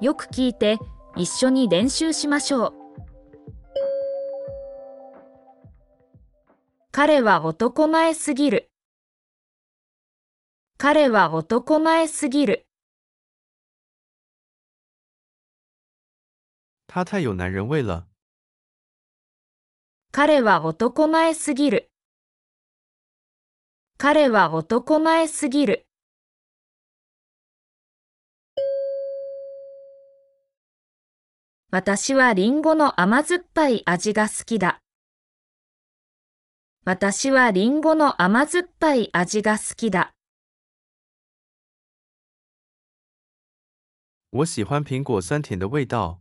[0.00, 0.78] よく聞いて、
[1.16, 2.72] 一緒に練習しましょう。
[6.90, 8.70] 彼は男前すぎる。
[10.76, 12.66] 彼は男前すぎる。
[16.88, 18.06] 他太有男人味了。
[20.12, 21.90] 彼は男前すぎる。
[23.96, 25.86] 彼は男前すぎる。
[31.76, 34.78] 私はリンゴの甘酸っぱい味が好きだ。
[36.84, 40.12] 私はリンゴの甘酸っぱい味が好きだ。
[44.30, 46.20] 我喜欢苹果酸甜的味道。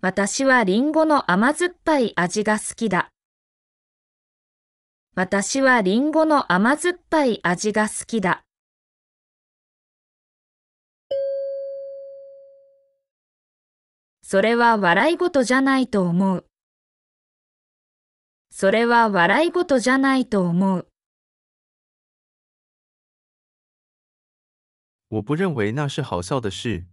[0.00, 3.08] 私はリンゴの甘酸っぱい味が好きだ。
[5.16, 8.44] 私はリンゴの甘酸っぱい味が好きだ。
[14.30, 16.44] それは笑い事じゃないと思う。
[18.50, 20.86] それは笑い事じゃないと思う。
[25.08, 26.84] 我不认为那是好笑的事。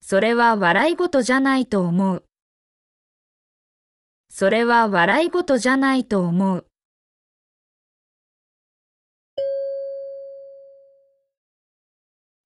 [0.00, 2.24] それは笑い事じゃないと思う。
[4.28, 6.66] それは笑い事じゃないと思う。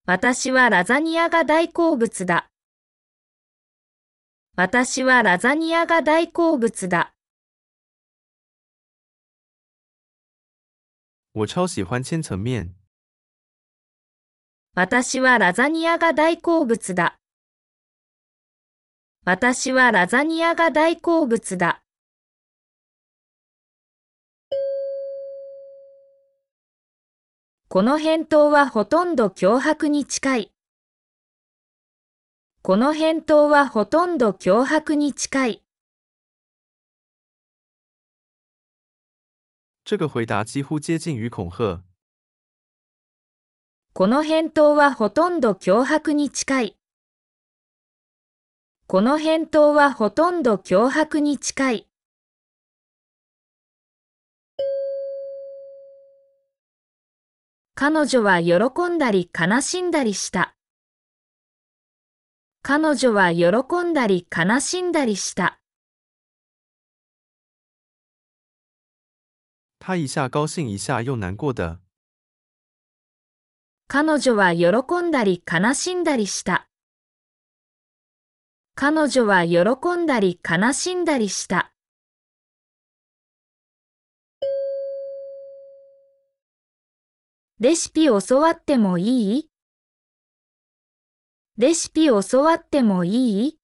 [0.04, 2.51] 私はラザニアが大好物だ。
[4.54, 7.14] 私はラザニアが大好物だ。
[11.32, 12.74] 我超喜欢千层面。
[14.74, 17.18] 私はラザニアが大好物だ。
[19.24, 21.82] 私はラザニアが大好物だ。
[27.70, 30.51] この返答はほとんど脅迫に近い。
[32.64, 35.62] この返答はほとんど脅迫に近い。
[39.84, 41.82] 这个回答几乎接近于恐吓。
[43.92, 46.76] この返答はほとんど脅迫に近い。
[48.86, 51.88] この返答はほとんど脅迫に近い。
[57.74, 60.54] 彼女は喜んだり悲しんだりした。
[62.64, 65.58] 彼女は喜んだり悲しんだりした。
[69.80, 71.80] 他一下高兴一下又难过的。
[73.88, 76.68] 彼女は喜んだり悲しんだりした。
[78.76, 81.72] 彼女は喜んだり悲しんだりした。
[87.58, 89.51] レシピ教わってもいい？
[91.58, 93.58] レシピ教わってもいい？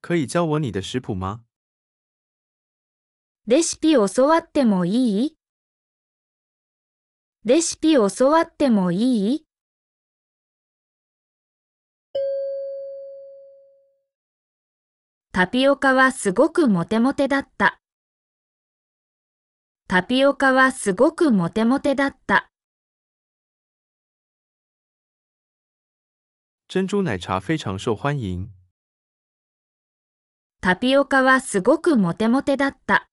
[0.00, 1.42] 可以教我你的食谱吗？
[3.46, 5.36] レシピ教わってもいい？
[7.44, 9.46] レシピ教わってもいい？
[15.32, 17.78] タピオカはすごくモテモテだった。
[19.86, 22.50] タピオカはすごくモテモテだった。
[26.76, 28.50] 珍珠奶茶非常受欢迎。
[30.60, 33.08] タピオカはすごくモテモテだった。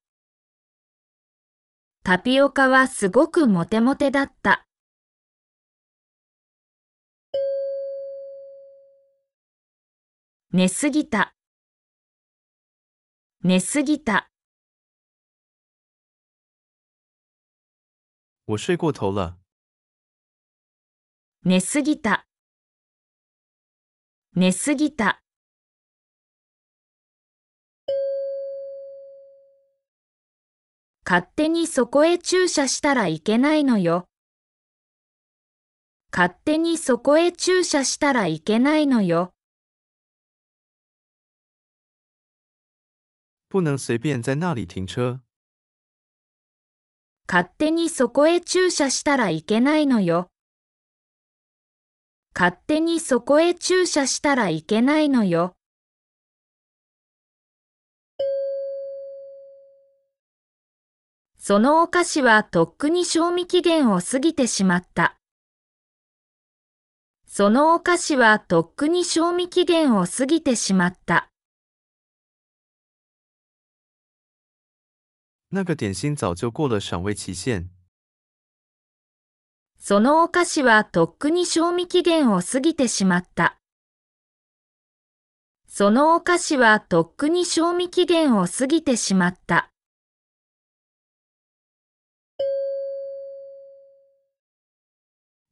[2.03, 4.67] タピオカはすごくモテモテだった。
[10.51, 11.33] 寝すぎた。
[13.45, 14.29] 寝すぎた。
[18.45, 19.37] 我睡过头了。
[21.45, 22.27] 寝すぎた。
[24.35, 25.21] 寝すぎた。
[31.05, 34.07] 勝手にそこへ駐車したらいけないのよ。
[36.11, 39.35] 勝手にそこへ駐車したらいけないのよ。
[43.49, 45.19] 不能随便在那里停车。
[47.27, 50.32] 勝手にそこへ駐車したらいけないのよ。
[52.35, 55.55] 勝手にそこへ駐車したらいけないのよ。
[61.37, 65.17] そのお菓子はとっくに賞味期限を過ぎてしまった。
[67.27, 71.29] そのお菓子はとっくに賞味期限を過ぎてしまった。
[75.49, 77.72] 那个点心早就过了赏味期限。
[79.85, 83.57] そのお菓子はとっくに賞味期限を過ぎてしまった。
[85.67, 89.71] そのお菓子はとっくに賞味期限を過ぎてしまった。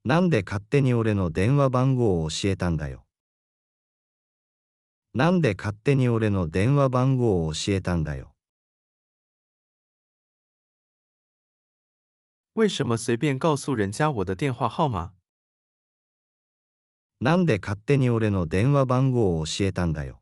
[0.06, 3.04] なんで勝手に俺の電話番号を教えたんだよ。
[5.14, 8.31] なんで勝手に俺の電話番号を教えたんだよ。
[12.62, 15.14] 为什么随便告诉人家我的电话号码？
[17.20, 20.22] なんで勝手に俺の電話番号を教えたんだよ。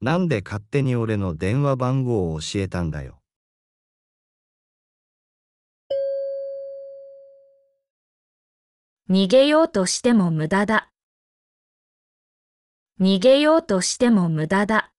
[0.00, 3.20] なんで勝手に俺の電話番号を教えたんだよ。
[9.10, 10.90] 逃げようとしても無駄だ。
[12.98, 14.91] 逃げようとしても無駄だ。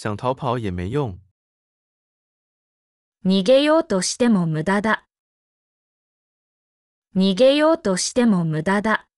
[0.00, 1.18] 想逃跑也没用。
[3.24, 5.08] 逃げようとしても無駄だ。
[7.16, 9.08] 逃げようとしても無駄だ。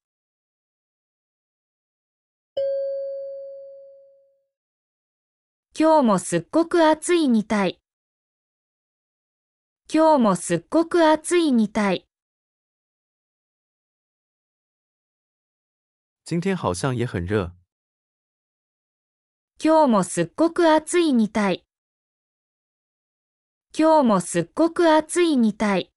[5.79, 7.79] 今日もすっごく暑いみたい。
[9.93, 12.09] 今日もすっごく暑いみたい。
[16.25, 17.60] 今天好像也很热。
[19.63, 21.67] 今日もすっごく暑いみたい。
[23.79, 25.91] 今日もすっごく暑いみたい。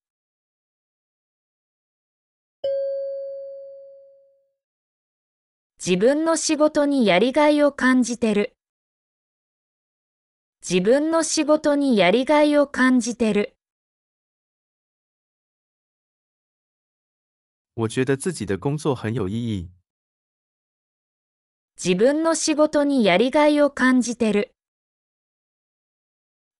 [5.79, 8.57] 自分の仕事にやりがいを感じてる。
[10.61, 13.55] 自分の仕事にやりがいを感じてる。
[17.75, 19.82] 我觉得自己的工作很有意义。
[21.81, 24.55] 自分の仕事にやりがいを感じてる。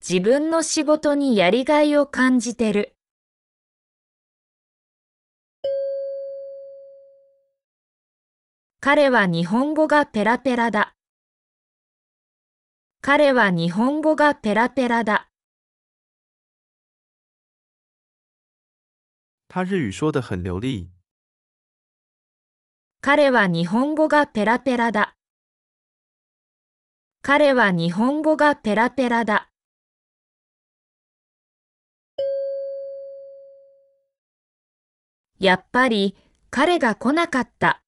[0.06, 2.96] 自分の仕事にやりがいを感じてる。
[8.80, 10.94] 彼は日本語がペラペラだ。
[13.00, 15.30] 彼は日本語がペラペラだ。
[19.48, 20.93] 他日语说得很流利。
[23.06, 25.14] 彼は日本語がペラペラだ。
[27.20, 29.50] 彼は日本語がペラペラだ。
[35.38, 36.16] やっぱり
[36.48, 37.82] 彼が来なかった。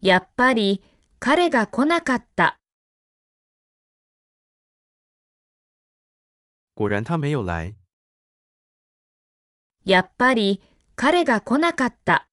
[0.00, 0.82] やっぱり
[1.18, 2.58] 彼が来なかった。
[6.74, 7.74] 果然他没有来。
[9.84, 10.62] やっぱり
[10.96, 12.31] 彼が来なかった。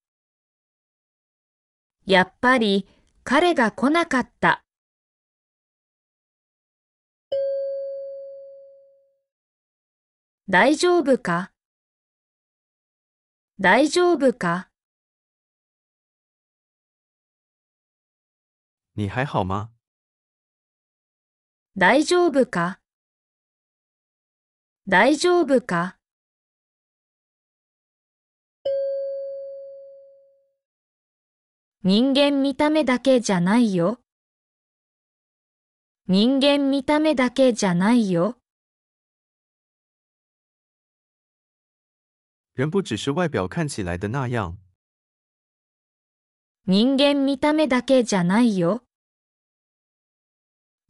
[2.06, 2.88] やっぱり
[3.24, 4.64] 彼が来なかった。
[10.48, 11.52] 大丈夫か？
[13.60, 14.72] 大丈夫か？
[18.96, 19.70] 你还好吗？
[21.78, 22.80] 大丈夫か？
[24.88, 25.99] 大丈夫か？
[31.82, 34.02] 人間見た目だけじゃないよ。
[36.10, 38.36] 人間見た目だけじゃないよ。
[42.54, 44.58] 人不只是外表看起来的那样。
[46.68, 48.84] 人間見た目だけじゃないよ。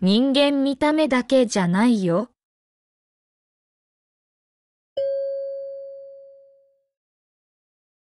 [0.01, 2.31] 人間見た目だけじゃないよ。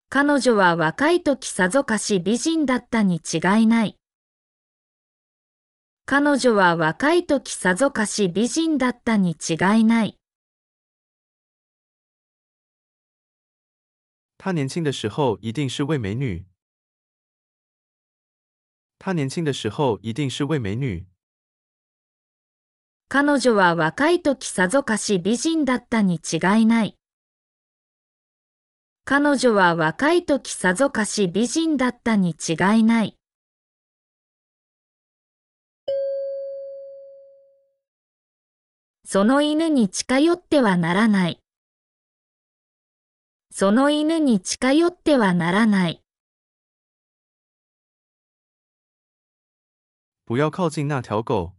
[0.10, 3.98] 彼女は若い時さぞかし美人だったに違いない。
[6.06, 10.18] 彼女は若い時さぞかし美人だったに違いない。
[14.38, 16.46] 她年轻的时候一定是位美女。
[18.98, 21.06] 她年轻的时候一定是位美女。
[23.10, 26.97] 彼女は若い時さぞかし美人だったに違いない。
[29.10, 33.16] 彼女は若い時さぞかし美人だったに違いない。
[39.06, 41.40] その犬に近寄ってはならない。
[43.50, 46.04] その犬に近寄ってはならない。
[50.26, 51.54] 不要靠近那条狗。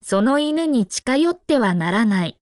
[0.00, 2.39] その犬に近寄ってはならない。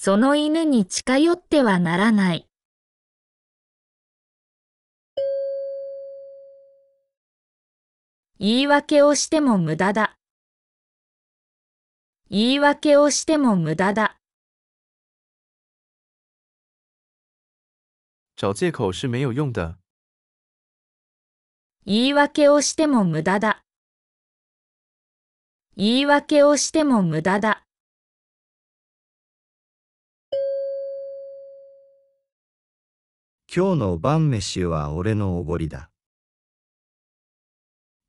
[0.00, 2.46] その犬に近寄ってはならない。
[8.38, 10.16] 言い訳をしても無駄だ。
[12.30, 14.16] 言い訳をしても無駄だ。
[18.36, 19.74] 找借口是没有用的。
[21.86, 23.64] 言い訳をしても無駄だ。
[25.76, 27.67] 言い訳をしても無駄だ。
[33.50, 35.88] 今日の晩飯は俺のおごりだ。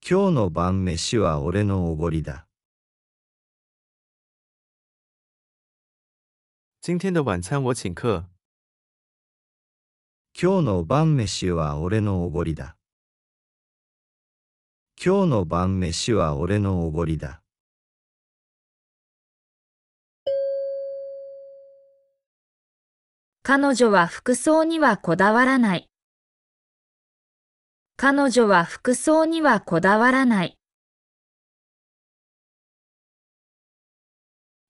[0.05, 2.45] 今日の晩飯は俺のおごりだ。
[6.81, 8.25] 今天的晚餐我请客。
[10.33, 12.75] 今日の晩飯は俺のおごりだ。
[15.01, 17.38] 今日の晩飯は俺のおごりだ。
[23.51, 25.89] 彼女は服装にはこだわらない。
[27.97, 30.59] 彼女は服装にはこだわらない。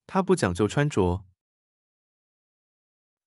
[0.08, 1.20] 他不讲究穿着。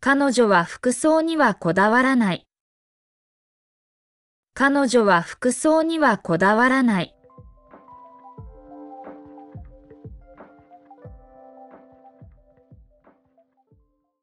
[0.00, 2.46] 彼女は服装にはこだわらない。
[4.54, 7.14] 彼女は服装にはこだわらない。